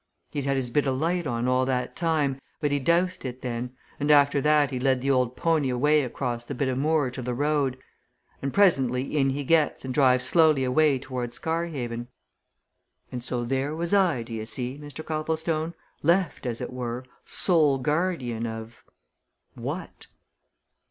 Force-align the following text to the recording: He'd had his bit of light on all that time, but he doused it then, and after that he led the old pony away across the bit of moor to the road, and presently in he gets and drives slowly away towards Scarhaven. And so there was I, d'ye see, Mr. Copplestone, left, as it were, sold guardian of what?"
He'd 0.31 0.45
had 0.45 0.55
his 0.55 0.71
bit 0.71 0.87
of 0.87 0.97
light 0.97 1.27
on 1.27 1.47
all 1.47 1.63
that 1.67 1.95
time, 1.95 2.41
but 2.59 2.71
he 2.71 2.79
doused 2.79 3.23
it 3.23 3.43
then, 3.43 3.75
and 3.99 4.09
after 4.09 4.41
that 4.41 4.71
he 4.71 4.79
led 4.79 4.99
the 4.99 5.11
old 5.11 5.35
pony 5.35 5.69
away 5.69 6.03
across 6.03 6.43
the 6.43 6.55
bit 6.55 6.69
of 6.69 6.79
moor 6.79 7.11
to 7.11 7.21
the 7.21 7.35
road, 7.35 7.77
and 8.41 8.51
presently 8.51 9.15
in 9.15 9.29
he 9.29 9.43
gets 9.43 9.85
and 9.85 9.93
drives 9.93 10.25
slowly 10.25 10.63
away 10.63 10.97
towards 10.97 11.35
Scarhaven. 11.37 12.07
And 13.11 13.23
so 13.23 13.43
there 13.43 13.75
was 13.75 13.93
I, 13.93 14.23
d'ye 14.23 14.43
see, 14.45 14.79
Mr. 14.81 15.05
Copplestone, 15.05 15.75
left, 16.01 16.47
as 16.47 16.61
it 16.61 16.73
were, 16.73 17.05
sold 17.23 17.83
guardian 17.83 18.47
of 18.47 18.83
what?" 19.53 20.07